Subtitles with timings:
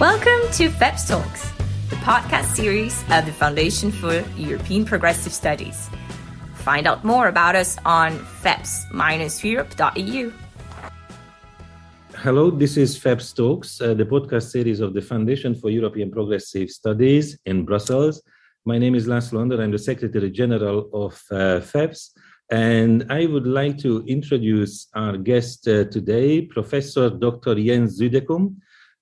[0.00, 1.52] Welcome to FEPS Talks,
[1.88, 5.88] the podcast series of the Foundation for European Progressive Studies.
[6.56, 10.32] Find out more about us on feps-europe.eu.
[12.14, 16.68] Hello, this is FEPS Talks, uh, the podcast series of the Foundation for European Progressive
[16.68, 18.20] Studies in Brussels.
[18.66, 19.62] My name is László Andor.
[19.62, 22.10] I'm the Secretary General of uh, FEPS.
[22.50, 27.54] And I would like to introduce our guest uh, today, Professor Dr.
[27.54, 28.56] Jens Südekum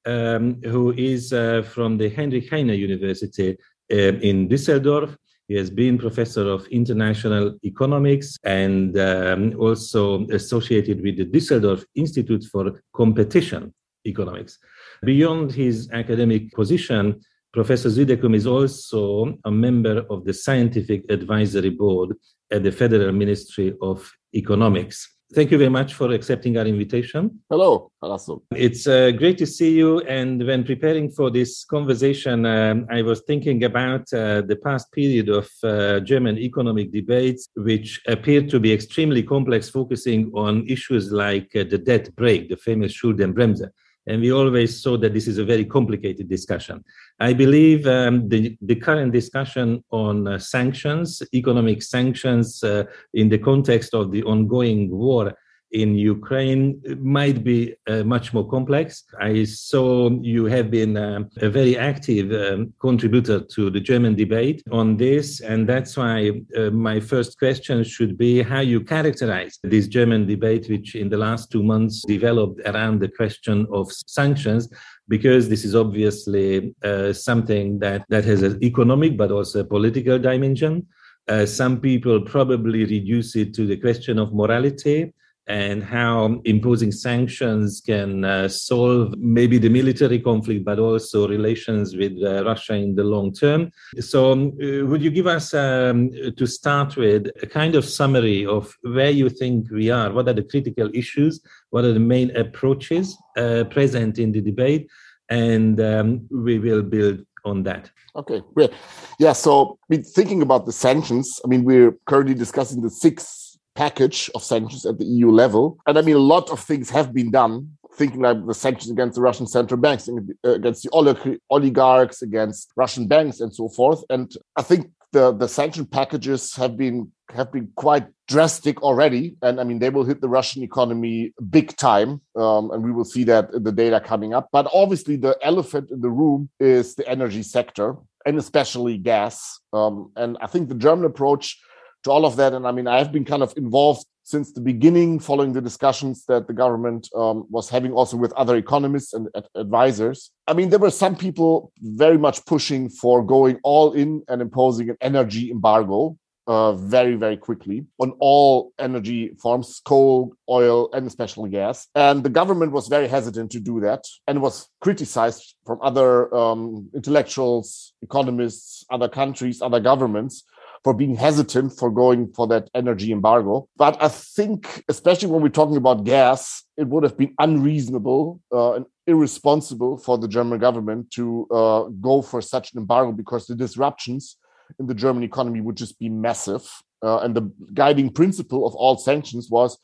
[0.07, 3.57] um, who is uh, from the Heinrich Heine University
[3.93, 5.17] uh, in Düsseldorf.
[5.49, 12.45] He has been professor of international economics and um, also associated with the Düsseldorf Institute
[12.51, 13.75] for Competition
[14.07, 14.59] Economics.
[15.03, 17.21] Beyond his academic position,
[17.52, 22.16] Professor Südekum is also a member of the Scientific Advisory Board
[22.51, 25.13] at the Federal Ministry of Economics.
[25.33, 27.41] Thank you very much for accepting our invitation.
[27.51, 28.42] Hello, László.
[28.55, 30.01] It's uh, great to see you.
[30.01, 35.29] And when preparing for this conversation, um, I was thinking about uh, the past period
[35.30, 41.51] of uh, German economic debates, which appeared to be extremely complex, focusing on issues like
[41.56, 43.71] uh, the debt brake, the famous Schuldenbremse.
[44.07, 46.85] And we always saw that this is a very complicated discussion.
[47.21, 53.38] I believe um, the, the current discussion on uh, sanctions, economic sanctions uh, in the
[53.38, 55.35] context of the ongoing war
[55.75, 59.05] in Ukraine might be uh, much more complex.
[59.21, 64.62] I saw you have been uh, a very active um, contributor to the German debate
[64.71, 69.89] on this, and that's why uh, my first question should be how you characterize this
[69.89, 74.69] German debate, which in the last two months developed around the question of sanctions
[75.09, 80.19] because this is obviously uh, something that, that has an economic but also a political
[80.19, 80.87] dimension.
[81.27, 85.12] Uh, some people probably reduce it to the question of morality
[85.47, 92.12] and how imposing sanctions can uh, solve maybe the military conflict, but also relations with
[92.22, 93.70] uh, Russia in the long term.
[93.98, 98.47] So, um, uh, would you give us, um, to start with, a kind of summary
[98.47, 100.12] of where you think we are?
[100.12, 101.41] What are the critical issues?
[101.71, 104.88] What are the main approaches uh, present in the debate?
[105.28, 107.91] And um, we will build on that.
[108.16, 108.72] Okay, great.
[109.19, 113.44] Yeah, so I mean, thinking about the sanctions, I mean, we're currently discussing the six
[113.75, 115.79] package of sanctions at the EU level.
[115.87, 119.17] And I mean, a lot of things have been done, thinking like the sanctions against
[119.17, 120.09] the Russian central banks,
[120.45, 124.03] against the oligarchs, against Russian banks, and so forth.
[124.11, 129.61] And I think the, the sanction packages have been have been quite drastic already, and
[129.61, 133.25] I mean they will hit the Russian economy big time, um, and we will see
[133.25, 134.49] that in the data coming up.
[134.53, 137.97] But obviously, the elephant in the room is the energy sector,
[138.27, 139.61] and especially gas.
[139.73, 141.59] Um, and I think the German approach
[142.04, 142.53] to all of that.
[142.53, 146.47] And I mean, I've been kind of involved since the beginning, following the discussions that
[146.47, 150.31] the government um, was having also with other economists and ad- advisors.
[150.47, 154.88] I mean, there were some people very much pushing for going all in and imposing
[154.88, 156.16] an energy embargo
[156.47, 161.88] uh, very, very quickly on all energy forms, coal, oil, and especially gas.
[161.94, 166.91] And the government was very hesitant to do that and was criticized from other um,
[166.94, 170.44] intellectuals, economists, other countries, other governments
[170.84, 173.67] for being hesitant for going for that energy embargo.
[173.77, 178.75] But I think, especially when we're talking about gas, it would have been unreasonable uh,
[178.75, 183.55] and irresponsible for the German government to uh, go for such an embargo because the
[183.55, 184.37] disruptions
[184.78, 186.71] in the German economy would just be massive.
[187.03, 189.78] Uh, and the guiding principle of all sanctions was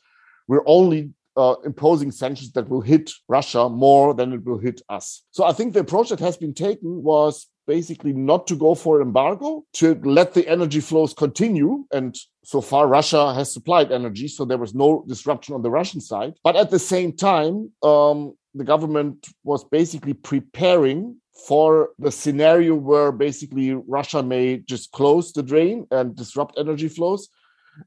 [0.47, 5.23] we're only uh, imposing sanctions that will hit Russia more than it will hit us.
[5.31, 9.01] So I think the approach that has been taken was basically not to go for
[9.01, 11.85] embargo, to let the energy flows continue.
[11.91, 16.01] And so far, Russia has supplied energy, so there was no disruption on the Russian
[16.01, 16.33] side.
[16.43, 21.17] But at the same time, um, the government was basically preparing
[21.47, 27.29] for the scenario where basically Russia may just close the drain and disrupt energy flows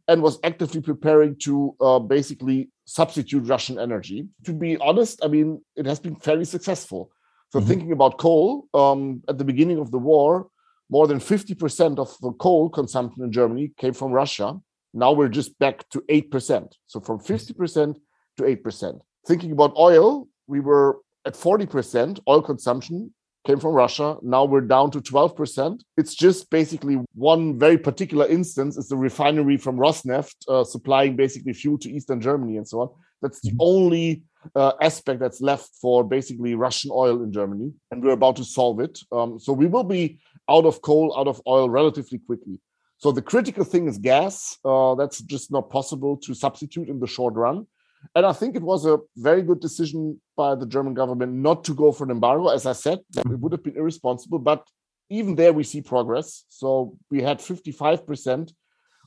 [0.08, 4.26] and was actively preparing to uh, basically substitute Russian energy.
[4.44, 7.10] To be honest, I mean, it has been fairly successful.
[7.54, 7.68] So mm-hmm.
[7.68, 10.48] thinking about coal, um, at the beginning of the war,
[10.90, 14.58] more than 50% of the coal consumption in Germany came from Russia.
[14.92, 16.72] Now we're just back to 8%.
[16.88, 17.94] So from 50%
[18.38, 19.00] to 8%.
[19.28, 23.14] Thinking about oil, we were at 40% oil consumption
[23.46, 24.16] came from Russia.
[24.20, 25.80] Now we're down to 12%.
[25.96, 31.52] It's just basically one very particular instance is the refinery from Rosneft uh, supplying basically
[31.52, 32.88] fuel to Eastern Germany and so on.
[33.24, 33.70] That's the mm-hmm.
[33.72, 34.22] only
[34.54, 38.80] uh, aspect that's left for basically Russian oil in Germany, and we're about to solve
[38.80, 39.00] it.
[39.10, 40.18] Um, so we will be
[40.50, 42.60] out of coal, out of oil relatively quickly.
[42.98, 44.58] So the critical thing is gas.
[44.62, 47.66] Uh, that's just not possible to substitute in the short run.
[48.14, 51.74] And I think it was a very good decision by the German government not to
[51.74, 52.48] go for an embargo.
[52.48, 54.66] As I said, it would have been irresponsible, but
[55.08, 56.44] even there we see progress.
[56.48, 58.52] So we had 55%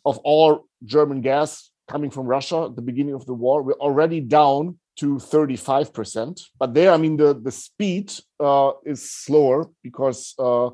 [0.05, 3.63] of all German gas coming from Russia at the beginning of the war.
[3.63, 6.41] We're already down to 35%.
[6.59, 10.69] But there, I mean, the, the speed uh, is slower because uh,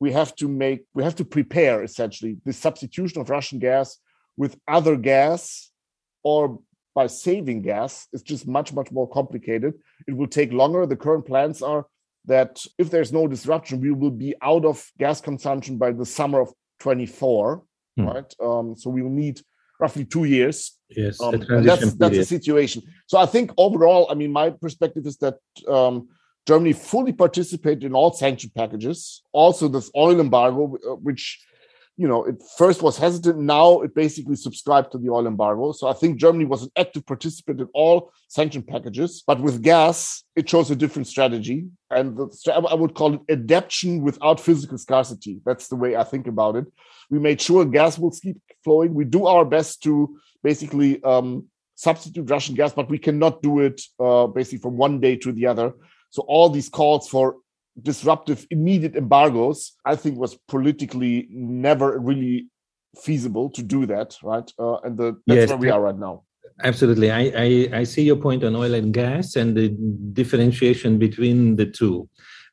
[0.00, 3.98] we have to make, we have to prepare essentially the substitution of Russian gas
[4.36, 5.70] with other gas
[6.22, 6.60] or
[6.94, 9.74] by saving gas is just much, much more complicated.
[10.08, 10.84] It will take longer.
[10.84, 11.86] The current plans are
[12.24, 16.40] that if there's no disruption, we will be out of gas consumption by the summer
[16.40, 17.62] of 24,
[17.96, 18.04] hmm.
[18.04, 18.34] right?
[18.42, 19.40] Um, so we will need
[19.78, 20.76] roughly two years.
[20.90, 22.82] Yes, um, that's that's the situation.
[23.06, 25.36] So I think overall, I mean, my perspective is that
[25.68, 26.08] um,
[26.46, 29.22] Germany fully participated in all sanction packages.
[29.32, 31.40] Also, this oil embargo, uh, which
[31.98, 33.38] you know, it first was hesitant.
[33.38, 35.72] Now it basically subscribed to the oil embargo.
[35.72, 39.24] So I think Germany was an active participant in all sanction packages.
[39.26, 41.66] But with gas, it chose a different strategy.
[41.90, 45.40] And the, I would call it adaptation without physical scarcity.
[45.44, 46.66] That's the way I think about it.
[47.10, 48.94] We made sure gas will keep flowing.
[48.94, 53.82] We do our best to basically um, substitute Russian gas, but we cannot do it
[53.98, 55.72] uh, basically from one day to the other.
[56.10, 57.38] So all these calls for
[57.82, 62.48] disruptive immediate embargoes, I think was politically never really
[62.96, 64.50] feasible to do that, right?
[64.58, 66.22] Uh, and the, that's yes, where we are right now.
[66.64, 67.10] Absolutely.
[67.10, 69.68] I, I, I, see your point on oil and gas and the
[70.12, 72.08] differentiation between the two.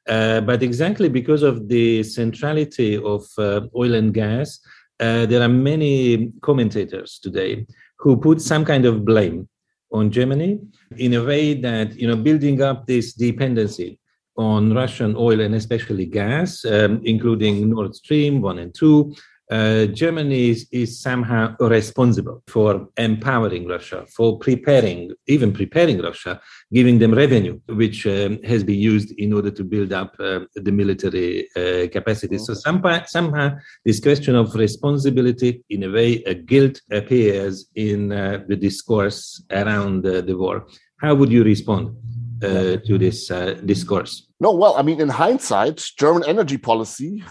[0.07, 4.59] Uh, but exactly because of the centrality of uh, oil and gas,
[4.99, 7.65] uh, there are many commentators today
[7.97, 9.49] who put some kind of blame
[9.91, 10.59] on Germany
[10.97, 13.97] in a way that, you know, building up this dependency
[14.37, 19.13] on Russian oil and especially gas, um, including Nord Stream 1 and 2,
[19.51, 26.41] uh, Germany is, is, somehow responsible for empowering Russia, for preparing, even preparing Russia,
[26.73, 30.71] giving them revenue, which um, has been used in order to build up uh, the
[30.71, 32.39] military uh, capacity.
[32.39, 38.43] So somehow, somehow, this question of responsibility, in a way, a guilt appears in uh,
[38.47, 40.65] the discourse around the war.
[40.97, 41.95] How would you respond?
[42.43, 44.27] Uh, to this uh, discourse?
[44.39, 47.23] No, well, I mean, in hindsight, German energy policy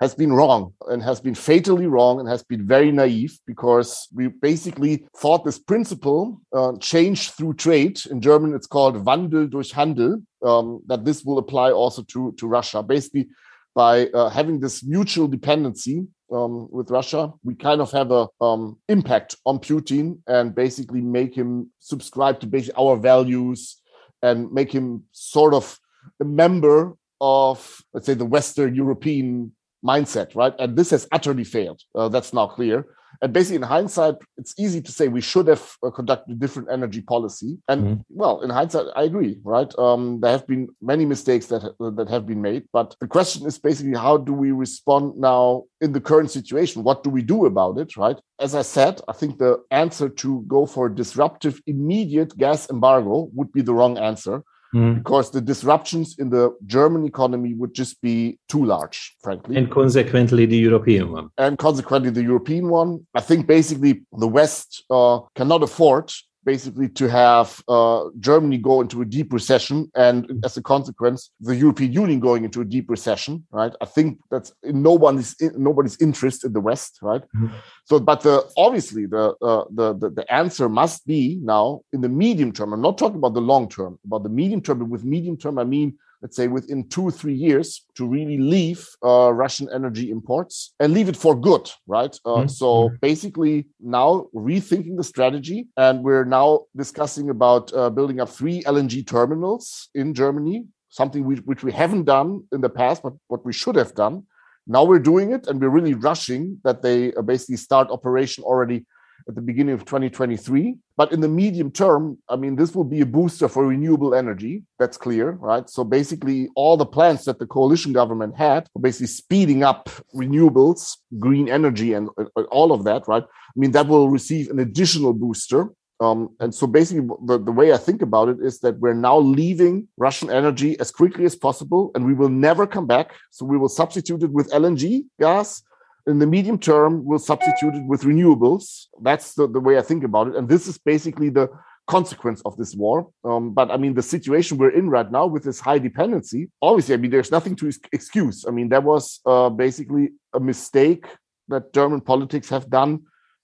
[0.00, 4.26] has been wrong and has been fatally wrong and has been very naive because we
[4.26, 8.00] basically thought this principle uh, change through trade.
[8.10, 12.48] In german it's called wandel durch handel um, that this will apply also to, to
[12.48, 12.82] russia.
[12.82, 13.28] Basically
[13.76, 18.78] by uh, having this mutual dependency um, with Russia, we kind of have a um,
[18.88, 23.81] impact on Putin and basically make him subscribe to basically our values
[24.22, 25.78] and make him sort of
[26.20, 29.52] a member of, let's say, the Western European
[29.84, 30.54] mindset, right?
[30.58, 31.80] And this has utterly failed.
[31.94, 32.86] Uh, that's now clear.
[33.22, 36.68] And basically, in hindsight, it's easy to say we should have uh, conducted a different
[36.72, 37.56] energy policy.
[37.68, 38.00] And mm-hmm.
[38.08, 39.72] well, in hindsight, I agree, right?
[39.78, 43.46] Um, there have been many mistakes that uh, that have been made, but the question
[43.46, 46.82] is basically how do we respond now in the current situation?
[46.82, 48.18] What do we do about it, right?
[48.40, 53.30] As I said, I think the answer to go for a disruptive, immediate gas embargo
[53.34, 54.42] would be the wrong answer
[54.74, 54.94] mm.
[54.96, 59.56] because the disruptions in the German economy would just be too large, frankly.
[59.56, 61.28] And consequently, the European one.
[61.38, 63.06] And consequently, the European one.
[63.14, 66.12] I think basically the West uh, cannot afford
[66.44, 71.56] basically to have uh, Germany go into a deep recession, and as a consequence, the
[71.56, 73.46] European Union going into a deep recession.
[73.50, 73.72] Right?
[73.80, 76.98] I think that's in nobody's in, nobody's interest in the West.
[77.02, 77.22] Right?
[77.22, 77.48] Mm-hmm.
[77.84, 82.08] So, but the obviously the, uh, the the the answer must be now in the
[82.08, 82.72] medium term.
[82.72, 84.78] I'm not talking about the long term, about the medium term.
[84.80, 88.88] But with medium term, I mean let's say within two three years to really leave
[89.04, 92.48] uh, russian energy imports and leave it for good right uh, mm-hmm.
[92.48, 92.96] so mm-hmm.
[93.00, 99.06] basically now rethinking the strategy and we're now discussing about uh, building up three lng
[99.06, 103.52] terminals in germany something we, which we haven't done in the past but what we
[103.52, 104.22] should have done
[104.66, 108.84] now we're doing it and we're really rushing that they uh, basically start operation already
[109.28, 110.76] at the beginning of 2023.
[110.96, 114.64] But in the medium term, I mean, this will be a booster for renewable energy.
[114.78, 115.68] That's clear, right?
[115.68, 120.96] So basically, all the plans that the coalition government had, for basically speeding up renewables,
[121.18, 123.24] green energy, and, and all of that, right?
[123.24, 125.70] I mean, that will receive an additional booster.
[126.00, 129.18] Um, and so basically, the, the way I think about it is that we're now
[129.18, 133.12] leaving Russian energy as quickly as possible, and we will never come back.
[133.30, 135.62] So we will substitute it with LNG gas
[136.06, 138.86] in the medium term we'll substitute it with renewables.
[139.00, 140.36] That's the, the way i think about it.
[140.36, 141.48] And this is basically the
[141.86, 143.10] consequence of this war.
[143.24, 146.94] Um, but i mean the situation we're in right now with this high dependency obviously
[146.94, 148.44] i mean there's nothing to excuse.
[148.46, 151.06] I mean that was uh, basically a mistake
[151.48, 153.00] that german politics have done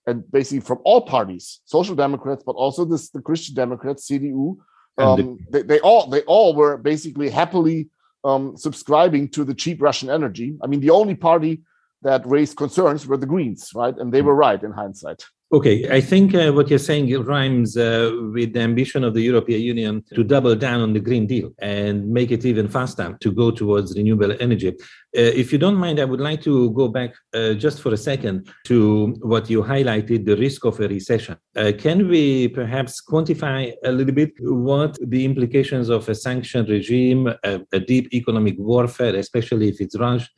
[0.07, 4.57] and basically from all parties, social democrats, but also this, the Christian Democrats, CDU,
[4.97, 7.89] um, they, they, all they all were basically happily
[8.25, 10.57] um, subscribing to the cheap Russian energy.
[10.61, 11.61] I mean, the only party
[12.01, 13.97] that raised concerns were the Greens, right?
[13.97, 15.23] And they were right in hindsight.
[15.51, 19.61] Okay, I think uh, what you're saying rhymes uh, with the ambition of the European
[19.61, 23.49] Union to double down on the Green Deal and make it even faster to go
[23.49, 24.67] towards renewable energy.
[24.67, 24.73] Uh,
[25.13, 28.47] if you don't mind, I would like to go back uh, just for a second
[28.65, 31.35] to what you highlighted the risk of a recession.
[31.55, 37.25] Uh, can we perhaps quantify a little bit what the implications of a sanction regime,
[37.43, 40.29] a, a deep economic warfare, especially if it's launched,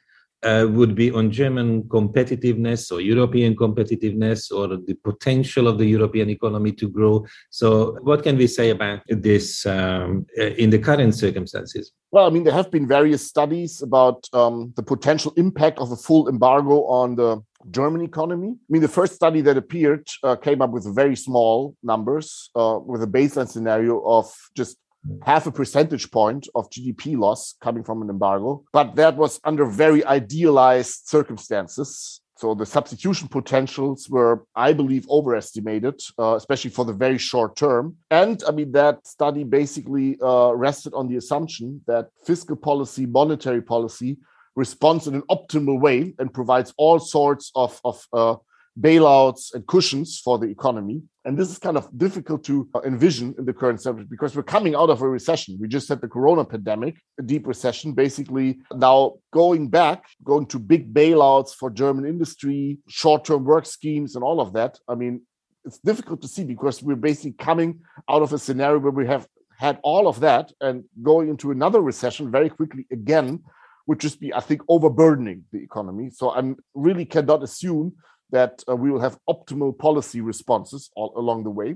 [0.43, 6.29] uh, would be on German competitiveness or European competitiveness or the potential of the European
[6.29, 7.25] economy to grow.
[7.49, 11.91] So, what can we say about this um, in the current circumstances?
[12.11, 15.95] Well, I mean, there have been various studies about um, the potential impact of a
[15.95, 18.49] full embargo on the German economy.
[18.49, 22.79] I mean, the first study that appeared uh, came up with very small numbers, uh,
[22.83, 24.77] with a baseline scenario of just
[25.23, 29.65] half a percentage point of GDP loss coming from an embargo, but that was under
[29.65, 32.21] very idealized circumstances.
[32.37, 37.97] So the substitution potentials were, I believe, overestimated, uh, especially for the very short term.
[38.09, 43.61] And I mean, that study basically uh, rested on the assumption that fiscal policy, monetary
[43.61, 44.17] policy
[44.55, 48.35] responds in an optimal way and provides all sorts of, of uh,
[48.79, 51.01] bailouts and cushions for the economy.
[51.25, 54.75] And this is kind of difficult to envision in the current subject because we're coming
[54.75, 55.57] out of a recession.
[55.59, 60.59] We just had the corona pandemic, a deep recession, basically now going back, going to
[60.59, 64.79] big bailouts for German industry, short term work schemes, and all of that.
[64.87, 65.21] I mean,
[65.65, 69.27] it's difficult to see because we're basically coming out of a scenario where we have
[69.59, 73.43] had all of that and going into another recession very quickly again
[73.85, 76.09] would just be, I think, overburdening the economy.
[76.09, 77.93] So I really cannot assume
[78.31, 81.75] that uh, we will have optimal policy responses all along the way.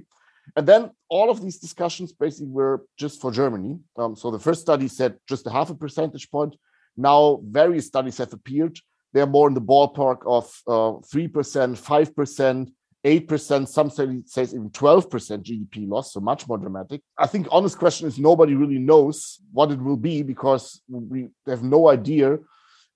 [0.56, 3.80] And then all of these discussions basically were just for Germany.
[3.98, 6.56] Um, so the first study said just a half a percentage point.
[6.96, 8.80] Now various studies have appeared.
[9.14, 12.72] They're more in the ballpark of uh, 3%, 5%,
[13.06, 17.02] 8%, some say says even 12% GDP loss, so much more dramatic.
[17.18, 21.64] I think honest question is nobody really knows what it will be because we have
[21.64, 22.40] no idea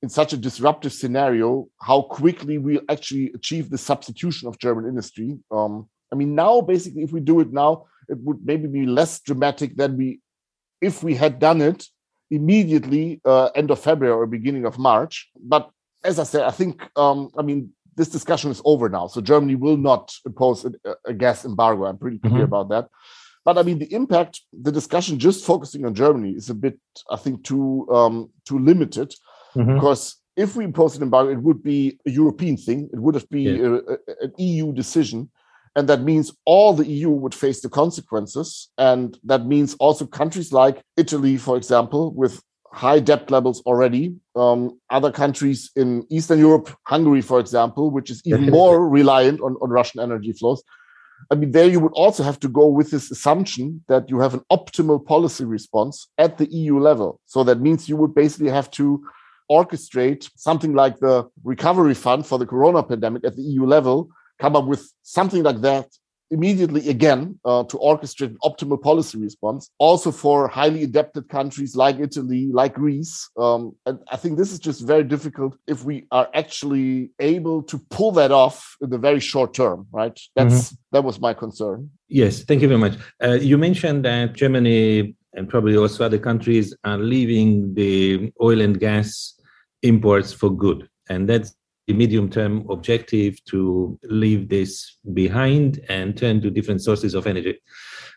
[0.01, 5.37] in such a disruptive scenario how quickly we actually achieve the substitution of German industry.
[5.51, 9.19] Um, I mean, now basically, if we do it now, it would maybe be less
[9.19, 10.19] dramatic than we
[10.81, 11.85] if we had done it
[12.31, 15.29] immediately uh, end of February or beginning of March.
[15.39, 15.69] But
[16.03, 19.07] as I said, I think um, I mean this discussion is over now.
[19.07, 20.71] So Germany will not impose a,
[21.05, 21.85] a gas embargo.
[21.85, 22.43] I'm pretty clear mm-hmm.
[22.43, 22.87] about that.
[23.43, 26.79] But I mean, the impact, the discussion just focusing on Germany is a bit,
[27.09, 29.13] I think, too um, too limited
[29.59, 29.75] mm-hmm.
[29.75, 32.89] because if we imposed an embargo, it would be a European thing.
[32.93, 33.65] It would have been yeah.
[33.65, 35.29] a, a, an EU decision.
[35.75, 38.69] And that means all the EU would face the consequences.
[38.77, 44.15] And that means also countries like Italy, for example, with high debt levels already.
[44.35, 49.57] Um, other countries in Eastern Europe, Hungary, for example, which is even more reliant on,
[49.61, 50.63] on Russian energy flows.
[51.31, 54.33] I mean, there you would also have to go with this assumption that you have
[54.33, 57.19] an optimal policy response at the EU level.
[57.25, 59.03] So that means you would basically have to
[59.49, 64.55] orchestrate something like the recovery fund for the corona pandemic at the EU level, come
[64.55, 65.87] up with something like that
[66.31, 71.99] immediately again uh, to orchestrate an optimal policy response also for highly adapted countries like
[71.99, 73.29] italy like greece.
[73.37, 77.79] Um, and i think this is just very difficult if we are actually able to
[77.89, 80.19] pull that off in the very short term right?
[80.35, 80.75] That's mm-hmm.
[80.91, 81.89] that was my concern.
[82.07, 82.95] Yes thank you very much.
[83.23, 88.79] Uh, you mentioned that germany and probably also other countries are leaving the oil and
[88.79, 89.38] gas
[89.81, 90.87] imports for good.
[91.09, 91.55] And that's
[91.87, 97.59] the medium term objective to leave this behind and turn to different sources of energy.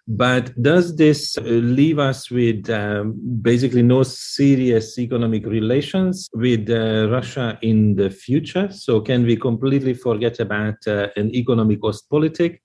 [0.07, 7.09] But does this uh, leave us with um, basically no serious economic relations with uh,
[7.09, 8.69] Russia in the future?
[8.71, 12.59] So, can we completely forget about uh, an economic Ostpolitik?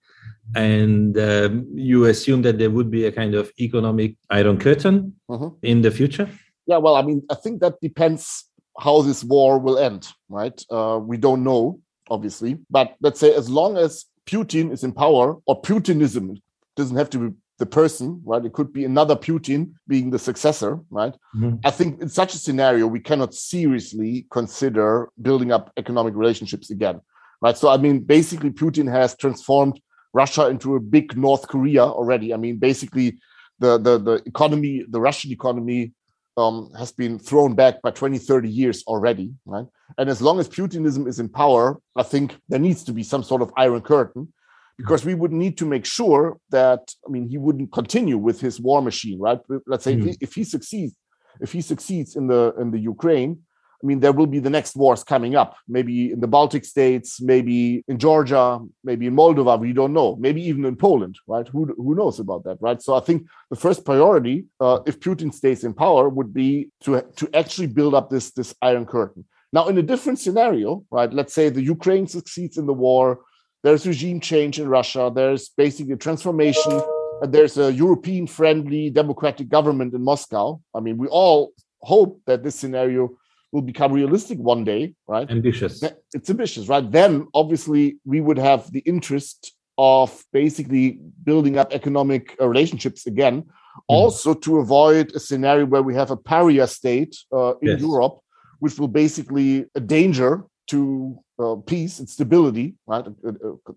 [0.55, 5.49] And um, you assume that there would be a kind of economic iron curtain mm-hmm.
[5.61, 6.27] in the future?
[6.65, 8.46] Yeah, well, I mean, I think that depends
[8.79, 10.63] how this war will end, right?
[10.69, 11.79] Uh, we don't know,
[12.09, 12.59] obviously.
[12.69, 16.41] But let's say as long as Putin is in power, or Putinism
[16.75, 18.45] doesn't have to be the person, right?
[18.45, 21.13] It could be another Putin being the successor, right?
[21.35, 21.55] Mm-hmm.
[21.65, 27.01] I think in such a scenario, we cannot seriously consider building up economic relationships again,
[27.41, 27.57] right?
[27.57, 29.81] So, I mean, basically, Putin has transformed
[30.13, 32.33] Russia into a big North Korea already.
[32.33, 33.19] I mean, basically,
[33.59, 35.93] the the the economy, the Russian economy
[36.37, 39.65] um, has been thrown back by 20, 30 years already, right?
[39.97, 43.23] And as long as Putinism is in power, I think there needs to be some
[43.23, 44.31] sort of iron curtain
[44.77, 48.59] because we would need to make sure that, I mean, he wouldn't continue with his
[48.59, 49.39] war machine, right?
[49.65, 49.99] Let's say mm.
[49.99, 50.95] if, he, if he succeeds,
[51.41, 53.39] if he succeeds in the in the Ukraine,
[53.81, 57.21] I mean, there will be the next wars coming up, maybe in the Baltic states,
[57.21, 59.59] maybe in Georgia, maybe in Moldova.
[59.59, 60.15] We don't know.
[60.15, 61.47] Maybe even in Poland, right?
[61.47, 62.81] Who, who knows about that, right?
[62.81, 67.03] So I think the first priority, uh, if Putin stays in power, would be to
[67.17, 69.25] to actually build up this this Iron Curtain.
[69.53, 71.11] Now, in a different scenario, right?
[71.13, 73.19] Let's say the Ukraine succeeds in the war.
[73.63, 75.11] There's regime change in Russia.
[75.13, 76.81] There's basically a transformation.
[77.21, 80.61] And there's a European-friendly democratic government in Moscow.
[80.77, 83.17] I mean, we all hope that this scenario
[83.51, 85.29] will become realistic one day, right?
[85.29, 85.83] Ambitious.
[86.13, 86.89] It's ambitious, right?
[86.91, 93.43] Then obviously we would have the interest of basically building up economic uh, relationships again,
[93.43, 93.49] mm.
[93.87, 97.81] also to avoid a scenario where we have a pariah state uh, in yes.
[97.81, 98.19] Europe,
[98.59, 103.05] which will basically a danger to uh, peace and stability, right?
[103.25, 103.73] Uh, uh,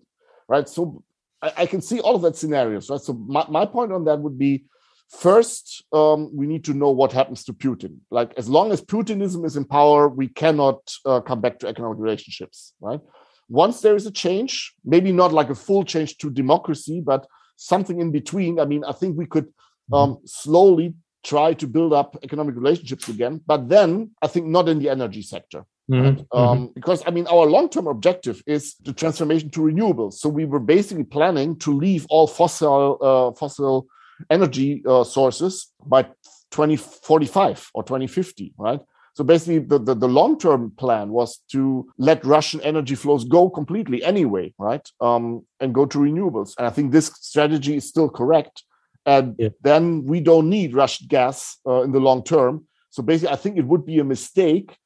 [0.47, 0.67] right.
[0.67, 1.03] So
[1.41, 2.99] I, I, can see all of that scenarios, right?
[2.99, 4.65] So my, my point on that would be
[5.19, 7.97] First, um, we need to know what happens to Putin.
[8.09, 11.99] Like, as long as Putinism is in power, we cannot uh, come back to economic
[11.99, 13.01] relationships, right?
[13.49, 17.27] Once there is a change, maybe not like a full change to democracy, but
[17.57, 18.59] something in between.
[18.59, 19.93] I mean, I think we could mm-hmm.
[19.93, 24.79] um, slowly try to build up economic relationships again, but then I think not in
[24.79, 25.65] the energy sector.
[25.91, 26.21] Mm-hmm.
[26.35, 26.65] Um, mm-hmm.
[26.73, 30.13] Because I mean, our long-term objective is the transformation to renewables.
[30.13, 33.87] So we were basically planning to leave all fossil uh, fossil
[34.29, 36.03] energy uh, sources by
[36.51, 38.81] 2045 or 2050, right?
[39.13, 43.49] So basically, the, the, the long term plan was to let Russian energy flows go
[43.49, 44.87] completely anyway, right?
[45.01, 46.53] Um, and go to renewables.
[46.57, 48.63] And I think this strategy is still correct.
[49.05, 49.49] And yeah.
[49.61, 52.65] then we don't need Russian gas uh, in the long term.
[52.89, 54.77] So basically, I think it would be a mistake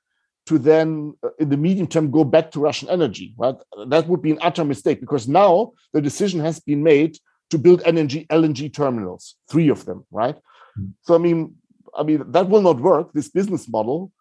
[0.47, 3.55] to then, uh, in the medium term, go back to Russian energy, right?
[3.87, 7.17] That would be an utter mistake because now the decision has been made
[7.51, 10.35] to build LNG LNG terminals, three of them, right?
[10.79, 10.93] Mm.
[11.01, 11.55] So I mean,
[11.95, 13.13] I mean that will not work.
[13.13, 14.11] This business model,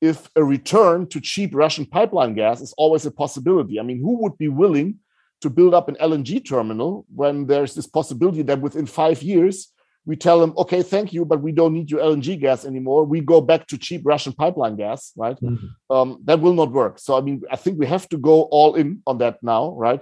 [0.00, 3.80] if a return to cheap Russian pipeline gas is always a possibility.
[3.80, 4.98] I mean, who would be willing
[5.40, 9.72] to build up an LNG terminal when there's this possibility that within five years
[10.06, 13.04] we tell them, okay, thank you, but we don't need your LNG gas anymore.
[13.04, 15.38] We go back to cheap Russian pipeline gas, right?
[15.40, 15.94] Mm-hmm.
[15.94, 16.98] Um, that will not work.
[16.98, 20.00] So, I mean, I think we have to go all in on that now, right?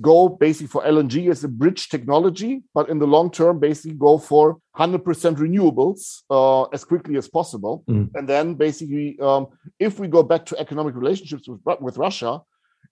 [0.00, 4.18] Go basically for LNG as a bridge technology, but in the long term, basically go
[4.18, 5.02] for 100%
[5.36, 7.84] renewables uh, as quickly as possible.
[7.88, 8.10] Mm.
[8.14, 12.40] And then basically, um, if we go back to economic relationships with, with Russia,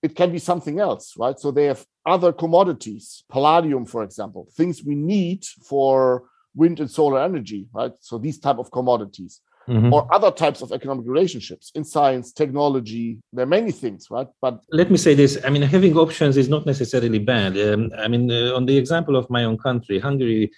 [0.03, 1.39] it can be something else, right?
[1.39, 7.23] So they have other commodities, palladium, for example, things we need for wind and solar
[7.23, 7.93] energy, right?
[8.01, 9.93] So these type of commodities mm-hmm.
[9.93, 13.19] or other types of economic relationships in science, technology.
[13.33, 14.29] There are many things, right?
[14.41, 17.57] But let me say this: I mean, having options is not necessarily bad.
[17.59, 20.51] Um, I mean, uh, on the example of my own country, Hungary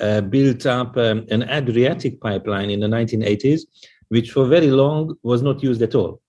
[0.00, 3.62] uh, built up um, an Adriatic pipeline in the 1980s,
[4.08, 6.20] which for very long was not used at all.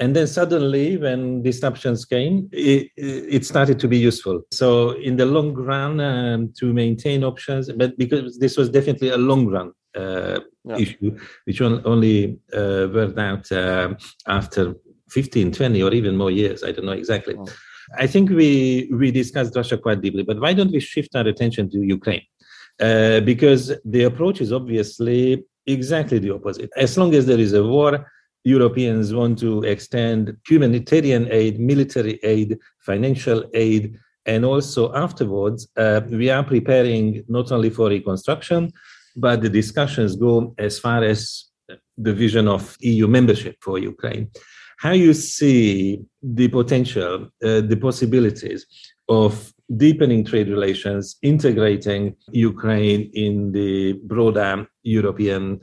[0.00, 4.42] And then suddenly, when disruptions came, it, it, started to be useful.
[4.52, 9.16] So, in the long run, um, to maintain options, but because this was definitely a
[9.16, 10.78] long run uh, yeah.
[10.78, 13.94] issue, which only uh, worked out uh,
[14.26, 14.74] after
[15.10, 16.62] 15, 20, or even more years.
[16.64, 17.34] I don't know exactly.
[17.38, 17.46] Oh.
[17.96, 21.70] I think we we discussed Russia quite deeply, but why don't we shift our attention
[21.70, 22.22] to Ukraine?
[22.80, 26.70] Uh, because the approach is obviously exactly the opposite.
[26.76, 28.06] As long as there is a war,
[28.44, 36.30] Europeans want to extend humanitarian aid, military aid, financial aid, and also afterwards, uh, we
[36.30, 38.72] are preparing not only for reconstruction,
[39.18, 41.46] but the discussions go as far as
[41.96, 44.30] the vision of EU membership for Ukraine.
[44.78, 48.66] How you see the potential, uh, the possibilities
[49.08, 55.60] of deepening trade relations, integrating Ukraine in the broader European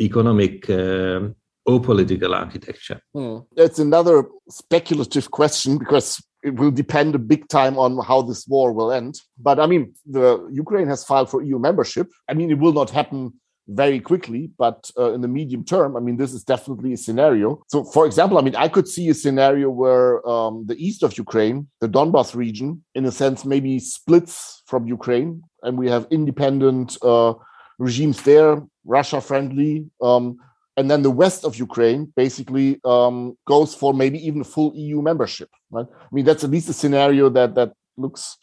[0.00, 1.20] economic uh,
[1.66, 3.00] or political architecture?
[3.14, 3.38] Hmm.
[3.56, 8.72] It's another speculative question because it will depend a big time on how this war
[8.72, 9.20] will end.
[9.38, 12.08] But I mean, the Ukraine has filed for EU membership.
[12.28, 13.32] I mean, it will not happen
[13.66, 17.62] very quickly, but uh, in the medium term, I mean, this is definitely a scenario.
[17.68, 21.16] So, for example, I mean, I could see a scenario where um, the east of
[21.16, 26.98] Ukraine, the Donbas region, in a sense, maybe splits from Ukraine, and we have independent
[27.02, 27.34] uh,
[27.78, 29.86] regimes there, Russia friendly.
[30.00, 30.38] Um,
[30.76, 35.50] and then the west of Ukraine basically um, goes for maybe even full EU membership.
[35.70, 35.86] Right?
[35.88, 38.36] I mean, that's at least a scenario that that looks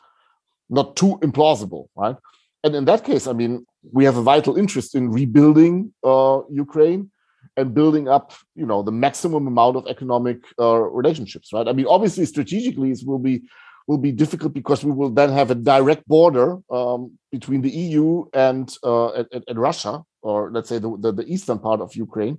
[0.69, 2.15] not too implausible, right?
[2.63, 7.11] And in that case, I mean, we have a vital interest in rebuilding uh, Ukraine
[7.57, 11.67] and building up, you know, the maximum amount of economic uh, relationships, right?
[11.67, 13.41] I mean, obviously, strategically, it will be
[13.87, 18.23] will be difficult because we will then have a direct border um, between the EU
[18.33, 22.37] and, uh, and, and Russia, or let's say the, the, the eastern part of Ukraine.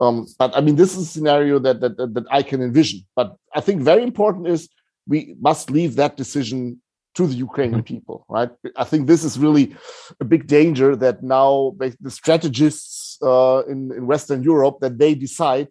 [0.00, 3.00] Um, but I mean, this is a scenario that, that that I can envision.
[3.14, 4.68] But I think very important is
[5.06, 6.80] we must leave that decision
[7.16, 7.94] to the Ukrainian mm-hmm.
[7.94, 8.50] people, right?
[8.76, 9.74] I think this is really
[10.20, 15.68] a big danger that now the strategists uh, in, in Western Europe that they decide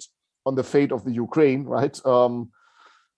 [0.48, 1.96] on the fate of the Ukraine, right?
[2.06, 2.50] Um,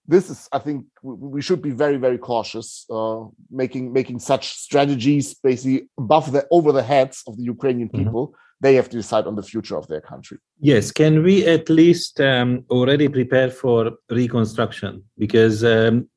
[0.07, 5.33] this is, I think, we should be very, very cautious uh, making making such strategies
[5.33, 8.05] basically above the over the heads of the Ukrainian mm-hmm.
[8.05, 8.27] people.
[8.27, 8.43] Mm-hmm.
[8.59, 10.39] They have to decide on the future of their country.
[10.59, 15.03] Yes, can we at least um, already prepare for reconstruction?
[15.17, 16.09] Because um,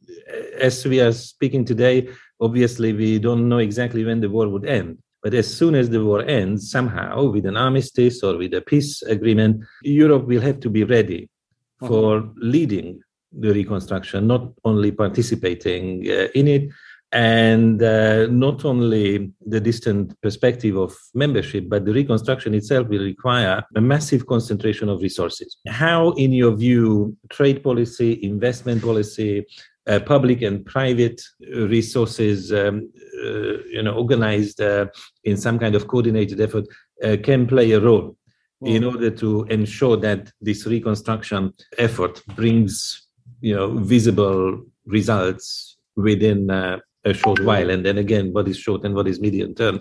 [0.59, 2.09] as we are speaking today,
[2.41, 4.99] obviously we don't know exactly when the war would end.
[5.23, 9.03] But as soon as the war ends, somehow with an armistice or with a peace
[9.03, 11.29] agreement, Europe will have to be ready
[11.83, 11.89] mm-hmm.
[11.89, 16.71] for leading the reconstruction, not only participating uh, in it,
[17.13, 23.65] and uh, not only the distant perspective of membership, but the reconstruction itself will require
[23.75, 25.57] a massive concentration of resources.
[25.67, 29.45] How, in your view, trade policy, investment policy,
[29.89, 32.89] uh, public and private resources, um,
[33.25, 34.87] uh, you know, organized uh,
[35.25, 36.65] in some kind of coordinated effort,
[37.03, 38.17] uh, can play a role
[38.63, 38.75] mm.
[38.75, 43.09] in order to ensure that this reconstruction effort brings,
[43.41, 47.71] you know, visible results within uh, a short while.
[47.71, 49.81] And then again, what is short and what is medium term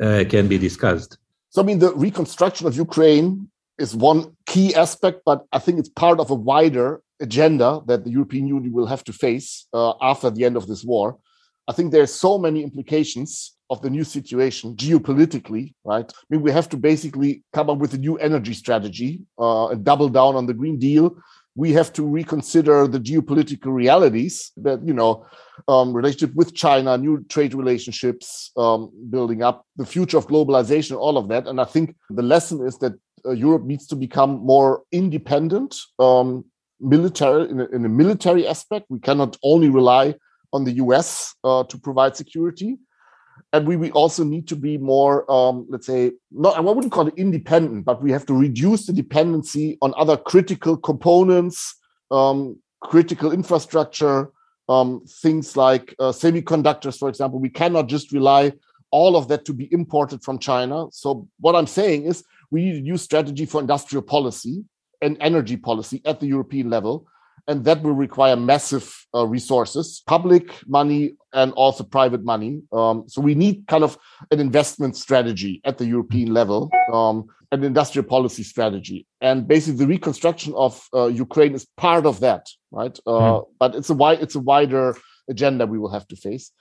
[0.00, 1.18] uh, can be discussed.
[1.50, 5.88] So, I mean, the reconstruction of Ukraine is one key aspect, but I think it's
[5.88, 10.30] part of a wider agenda that the European Union will have to face uh, after
[10.30, 11.18] the end of this war.
[11.68, 16.10] I think there's so many implications of the new situation geopolitically, right?
[16.12, 19.84] I mean, we have to basically come up with a new energy strategy uh, and
[19.84, 21.16] double down on the Green Deal.
[21.56, 25.26] We have to reconsider the geopolitical realities that, you know,
[25.68, 31.18] um, relationship with China, new trade relationships, um, building up the future of globalization, all
[31.18, 31.46] of that.
[31.46, 32.94] And I think the lesson is that
[33.26, 36.44] uh, Europe needs to become more independent, um,
[36.80, 38.86] military in a, in a, military aspect.
[38.88, 40.14] We cannot only rely
[40.52, 42.78] on the US uh, to provide security.
[43.52, 47.08] And we, we also need to be more, um, let's say, not I wouldn't call
[47.08, 51.76] it independent, but we have to reduce the dependency on other critical components,
[52.10, 54.30] um, critical infrastructure,
[54.68, 57.38] um, things like uh, semiconductors, for example.
[57.38, 58.52] We cannot just rely
[58.90, 60.86] all of that to be imported from China.
[60.92, 64.64] So what I'm saying is we need a new strategy for industrial policy
[65.00, 67.06] and energy policy at the European level.
[67.48, 72.62] And that will require massive uh, resources, public money and also private money.
[72.72, 73.98] Um, so we need kind of
[74.30, 79.06] an investment strategy at the European level, um, an industrial policy strategy.
[79.20, 82.98] And basically, the reconstruction of uh, Ukraine is part of that, right?
[83.06, 83.46] Uh, mm.
[83.58, 84.96] But it's a wide, it's a wider
[85.28, 86.52] agenda we will have to face.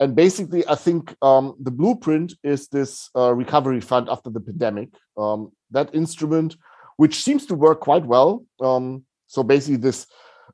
[0.00, 4.90] And basically, I think um, the blueprint is this uh, recovery fund after the pandemic.
[5.16, 6.56] Um, that instrument
[6.98, 8.44] which seems to work quite well.
[8.60, 10.06] Um, so basically, this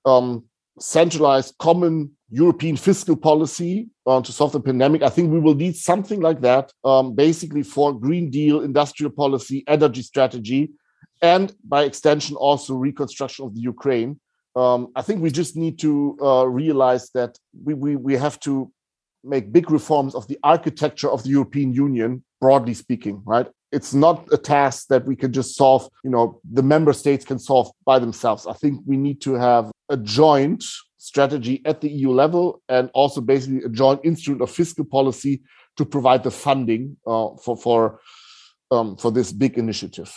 [0.04, 0.44] um,
[0.78, 5.02] centralized common European fiscal policy uh, to solve the pandemic.
[5.02, 9.64] I think we will need something like that, um, basically for Green Deal, industrial policy,
[9.68, 10.70] energy strategy,
[11.22, 14.18] and by extension also reconstruction of the Ukraine.
[14.56, 18.70] Um, I think we just need to uh, realize that we, we we have to
[19.24, 23.48] make big reforms of the architecture of the European Union, broadly speaking, right?
[23.74, 27.38] It's not a task that we can just solve you know the member states can
[27.38, 28.46] solve by themselves.
[28.46, 30.64] I think we need to have a joint
[30.98, 35.42] strategy at the eu level and also basically a joint instrument of fiscal policy
[35.76, 38.00] to provide the funding uh, for for
[38.70, 40.10] um, for this big initiative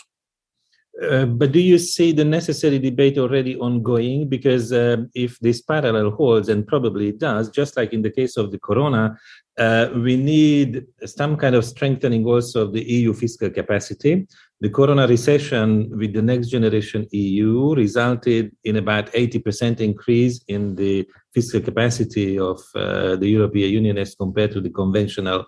[1.00, 4.28] uh, but do you see the necessary debate already ongoing?
[4.28, 8.36] Because uh, if this parallel holds, and probably it does, just like in the case
[8.36, 9.16] of the corona,
[9.58, 14.26] uh, we need some kind of strengthening also of the EU fiscal capacity.
[14.60, 21.06] The corona recession with the next generation EU resulted in about 80% increase in the
[21.32, 25.46] fiscal capacity of uh, the European Union as compared to the conventional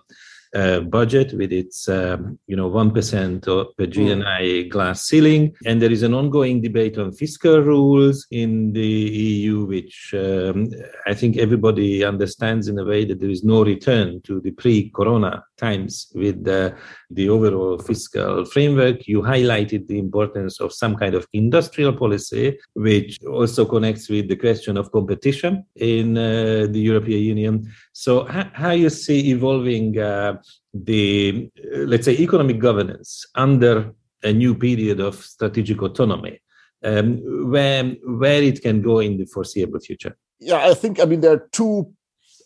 [0.53, 5.55] uh, budget with its um, you know 1% per GNI glass ceiling.
[5.65, 10.69] And there is an ongoing debate on fiscal rules in the EU which um,
[11.07, 15.43] I think everybody understands in a way that there is no return to the pre-corona
[15.65, 16.75] times with the,
[17.09, 23.11] the overall fiscal framework you highlighted the importance of some kind of industrial policy which
[23.23, 27.55] also connects with the question of competition in uh, the European Union
[27.93, 30.37] So, how, you see evolving uh,
[30.73, 33.93] the, uh, let's say, economic governance under
[34.23, 36.39] a new period of strategic autonomy,
[36.83, 37.17] um,
[37.49, 40.15] where where it can go in the foreseeable future?
[40.39, 41.93] Yeah, I think I mean there are two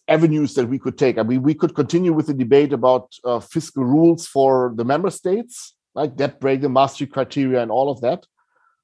[0.07, 1.17] avenues that we could take.
[1.17, 5.09] I mean, we could continue with the debate about uh, fiscal rules for the member
[5.09, 8.25] states, like debt brake, the Maastricht criteria, and all of that.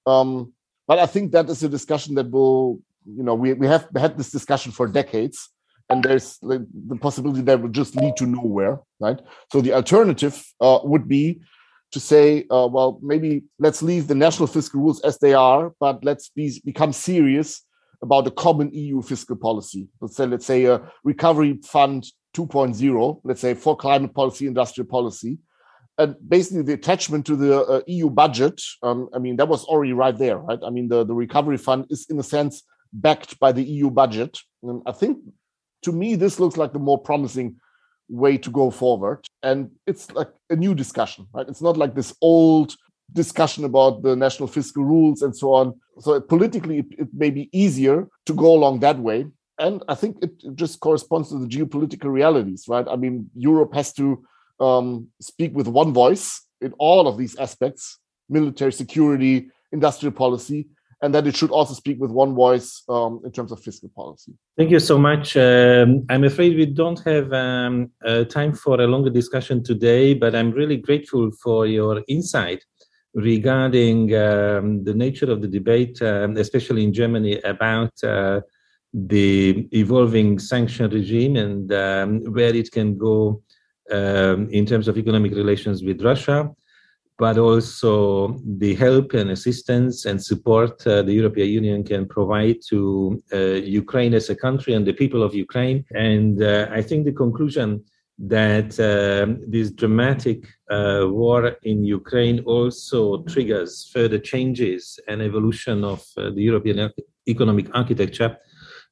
[0.06, 0.54] Um,
[0.88, 4.18] but I think that is a discussion that will, you know, we, we have had
[4.18, 5.50] this discussion for decades,
[5.90, 9.20] and there's like, the possibility that will just lead to nowhere, right?
[9.52, 11.42] So the alternative uh, would be
[11.92, 16.04] to say, uh, well, maybe let's leave the national fiscal rules as they are, but
[16.04, 17.62] let's be, become serious
[18.02, 19.88] about a common EU fiscal policy.
[20.00, 25.40] Let's say, let's say a recovery fund 2.0, let's say for climate policy, industrial policy.
[25.98, 29.94] And basically, the attachment to the uh, EU budget, um, I mean, that was already
[29.94, 30.60] right there, right?
[30.66, 34.40] I mean, the, the recovery fund is, in a sense, backed by the EU budget.
[34.64, 35.20] And I think,
[35.84, 37.58] to me, this looks like the more promising
[38.10, 39.28] way to go forward.
[39.44, 41.48] And it's like a new discussion, right?
[41.48, 42.76] It's not like this old
[43.14, 45.80] discussion about the national fiscal rules and so on.
[46.00, 49.28] So politically, it, it may be easier to go along that way.
[49.60, 52.88] And I think it just corresponds to the geopolitical realities, right?
[52.88, 54.24] I mean, Europe has to
[54.60, 60.68] um, speak with one voice in all of these aspects military security, industrial policy,
[61.02, 64.34] and that it should also speak with one voice um, in terms of fiscal policy.
[64.58, 65.36] Thank you so much.
[65.36, 70.36] Um, I'm afraid we don't have um, uh, time for a longer discussion today, but
[70.36, 72.64] I'm really grateful for your insight
[73.14, 78.42] regarding um, the nature of the debate, um, especially in Germany, about uh,
[78.94, 83.42] the evolving sanction regime and um, where it can go
[83.92, 86.50] um, in terms of economic relations with Russia,
[87.18, 93.22] but also the help and assistance and support uh, the European Union can provide to
[93.34, 93.38] uh,
[93.84, 95.86] Ukraine as a country and the people of Ukraine.
[95.92, 97.84] And uh, I think the conclusion
[98.22, 106.04] that uh, this dramatic uh, war in Ukraine also triggers further changes and evolution of
[106.18, 106.92] uh, the European
[107.28, 108.38] economic architecture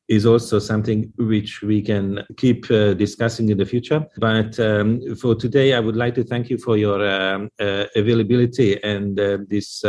[0.08, 4.04] is also something which we can keep uh, discussing in the future.
[4.18, 8.84] But um, for today, I would like to thank you for your um, uh, availability
[8.84, 9.86] and uh, these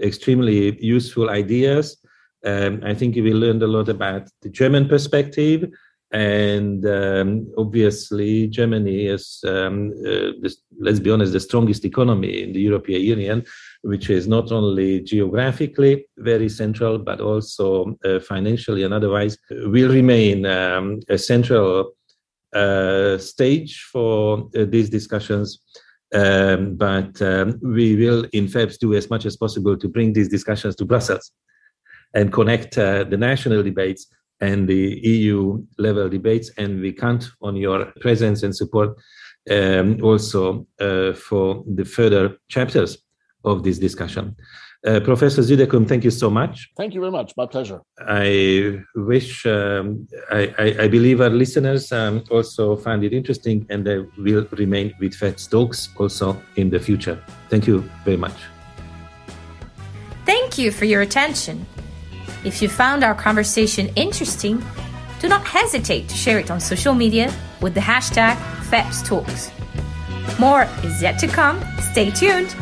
[0.00, 1.96] extremely useful ideas.
[2.44, 5.68] Um, I think we learned a lot about the German perspective
[6.12, 12.52] and um, obviously Germany is, um, uh, this, let's be honest, the strongest economy in
[12.52, 13.44] the European Union,
[13.82, 20.46] which is not only geographically very central, but also uh, financially and otherwise, will remain
[20.46, 21.92] um, a central
[22.54, 25.60] uh, stage for uh, these discussions.
[26.14, 30.30] Um, but um, we will, in fact, do as much as possible to bring these
[30.30, 31.32] discussions to Brussels
[32.14, 34.06] and connect uh, the national debates
[34.40, 38.96] and the EU level debates, and we count on your presence and support
[39.50, 42.98] um, also uh, for the further chapters
[43.44, 44.36] of this discussion.
[44.86, 46.70] Uh, Professor Südekum, thank you so much.
[46.76, 47.32] Thank you very much.
[47.36, 47.80] My pleasure.
[47.98, 53.84] I wish, um, I, I, I, believe our listeners um, also find it interesting and
[53.84, 57.20] they will remain with FEPS Talks also in the future.
[57.48, 58.36] Thank you very much.
[60.24, 61.66] Thank you for your attention.
[62.44, 64.62] If you found our conversation interesting,
[65.20, 68.36] do not hesitate to share it on social media with the hashtag
[68.70, 69.50] FEPS Talks.
[70.38, 71.60] More is yet to come.
[71.90, 72.54] Stay tuned.